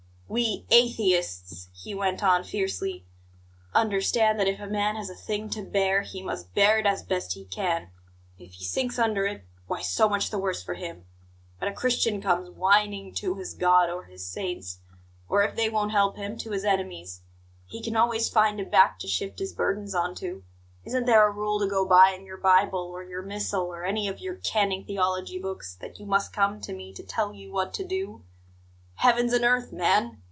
"We 0.33 0.65
atheists," 0.71 1.67
he 1.73 1.93
went 1.93 2.23
on 2.23 2.45
fiercely, 2.45 3.05
"understand 3.73 4.39
that 4.39 4.47
if 4.47 4.61
a 4.61 4.65
man 4.65 4.95
has 4.95 5.09
a 5.09 5.13
thing 5.13 5.49
to 5.49 5.61
bear, 5.61 6.03
he 6.03 6.23
must 6.23 6.53
bear 6.55 6.79
it 6.79 6.85
as 6.85 7.03
best 7.03 7.33
he 7.33 7.43
can; 7.43 7.89
and 8.39 8.47
if 8.47 8.53
he 8.53 8.63
sinks 8.63 8.97
under 8.97 9.25
it 9.25 9.43
why, 9.67 9.81
so 9.81 10.07
much 10.07 10.29
the 10.29 10.39
worse 10.39 10.63
for 10.63 10.75
him. 10.75 11.03
But 11.59 11.67
a 11.67 11.73
Christian 11.73 12.21
comes 12.21 12.49
whining 12.49 13.13
to 13.15 13.35
his 13.35 13.53
God, 13.53 13.89
or 13.89 14.05
his 14.05 14.25
saints; 14.25 14.79
or, 15.27 15.43
if 15.43 15.57
they 15.57 15.67
won't 15.69 15.91
help 15.91 16.15
him, 16.15 16.37
to 16.37 16.51
his 16.51 16.63
enemies 16.63 17.23
he 17.65 17.83
can 17.83 17.97
always 17.97 18.29
find 18.29 18.57
a 18.61 18.63
back 18.63 18.99
to 18.99 19.09
shift 19.09 19.39
his 19.39 19.51
burdens 19.51 19.93
on 19.93 20.15
to. 20.15 20.45
Isn't 20.85 21.07
there 21.07 21.27
a 21.27 21.29
rule 21.29 21.59
to 21.59 21.67
go 21.67 21.83
by 21.85 22.11
in 22.11 22.25
your 22.25 22.37
Bible, 22.37 22.87
or 22.89 23.03
your 23.03 23.21
Missal, 23.21 23.63
or 23.65 23.83
any 23.83 24.07
of 24.07 24.21
your 24.21 24.35
canting 24.35 24.85
theology 24.85 25.39
books, 25.39 25.75
that 25.81 25.99
you 25.99 26.05
must 26.05 26.31
come 26.31 26.61
to 26.61 26.71
me 26.73 26.93
to 26.93 27.03
tell 27.03 27.33
you 27.33 27.51
what 27.51 27.73
to 27.73 27.83
do? 27.85 28.23
Heavens 28.95 29.33
and 29.33 29.43
earth, 29.43 29.73
man! 29.73 30.19